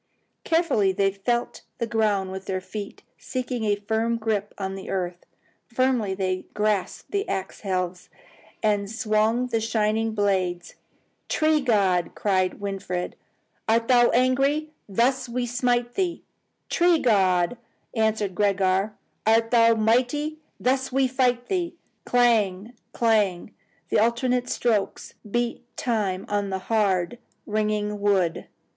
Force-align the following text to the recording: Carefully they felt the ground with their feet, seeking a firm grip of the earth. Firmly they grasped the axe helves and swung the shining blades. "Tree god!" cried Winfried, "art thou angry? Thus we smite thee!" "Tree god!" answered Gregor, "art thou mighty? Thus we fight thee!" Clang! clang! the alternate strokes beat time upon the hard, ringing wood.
Carefully 0.43 0.91
they 0.91 1.11
felt 1.11 1.61
the 1.77 1.85
ground 1.85 2.31
with 2.31 2.45
their 2.45 2.59
feet, 2.59 3.03
seeking 3.19 3.65
a 3.65 3.75
firm 3.75 4.17
grip 4.17 4.51
of 4.57 4.75
the 4.75 4.89
earth. 4.89 5.27
Firmly 5.67 6.15
they 6.15 6.47
grasped 6.55 7.11
the 7.11 7.29
axe 7.29 7.59
helves 7.61 8.09
and 8.63 8.89
swung 8.89 9.45
the 9.45 9.61
shining 9.61 10.15
blades. 10.15 10.73
"Tree 11.29 11.61
god!" 11.61 12.15
cried 12.15 12.59
Winfried, 12.59 13.15
"art 13.69 13.87
thou 13.89 14.09
angry? 14.09 14.71
Thus 14.89 15.29
we 15.29 15.45
smite 15.45 15.93
thee!" 15.93 16.23
"Tree 16.67 16.97
god!" 16.97 17.55
answered 17.93 18.33
Gregor, 18.33 18.93
"art 19.27 19.51
thou 19.51 19.75
mighty? 19.75 20.39
Thus 20.59 20.91
we 20.91 21.07
fight 21.07 21.45
thee!" 21.45 21.75
Clang! 22.05 22.73
clang! 22.91 23.53
the 23.89 23.99
alternate 23.99 24.49
strokes 24.49 25.13
beat 25.29 25.63
time 25.77 26.23
upon 26.23 26.49
the 26.49 26.57
hard, 26.57 27.19
ringing 27.45 27.99
wood. 28.01 28.47